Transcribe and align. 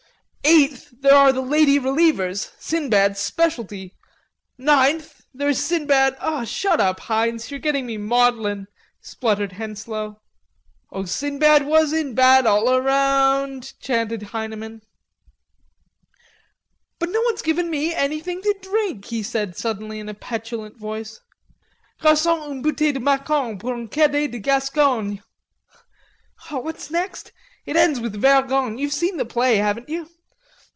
Eighth: 0.43 0.89
there 1.01 1.13
are 1.15 1.31
the 1.31 1.39
lady 1.41 1.79
relievers, 1.79 2.51
Sinbad's 2.59 3.19
specialty. 3.21 3.95
Ninth: 4.57 5.21
there's 5.33 5.59
Sinbad...." 5.59 6.17
"Shut 6.47 6.81
up, 6.81 6.99
Heinz, 7.01 7.49
you're 7.51 7.59
getting 7.59 7.85
me 7.85 7.97
maudlin," 7.97 8.67
spluttered 8.99 9.53
Henslowe. 9.53 10.19
"O 10.91 11.05
Sinbad 11.05 11.65
was 11.65 11.93
in 11.93 12.15
bad 12.15 12.45
all 12.45 12.69
around," 12.75 13.79
chanted 13.79 14.23
Heineman. 14.23 14.81
"But 16.99 17.09
no 17.11 17.21
one's 17.21 17.41
given 17.43 17.69
me 17.69 17.93
anything 17.93 18.41
to 18.41 18.53
drink," 18.61 19.05
he 19.05 19.23
said 19.23 19.55
suddenly 19.55 19.99
in 19.99 20.09
a 20.09 20.13
petulant 20.15 20.75
voice. 20.75 21.21
"Garcon, 22.01 22.49
une 22.51 22.61
bouteille 22.61 22.93
de 22.93 22.99
Macon, 22.99 23.57
pour 23.57 23.73
un 23.73 23.87
Cadet 23.87 24.31
de 24.31 24.39
Gascogne.... 24.39 25.21
What's 26.49 26.87
the 26.87 26.93
next? 26.93 27.31
It 27.65 27.77
ends 27.77 27.99
with 27.99 28.19
vergogne. 28.19 28.79
You've 28.79 28.91
seen 28.93 29.15
the 29.17 29.25
play, 29.25 29.57
haven't 29.57 29.87
you? 29.87 30.09